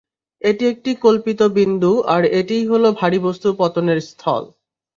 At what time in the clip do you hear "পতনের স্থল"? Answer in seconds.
3.59-4.43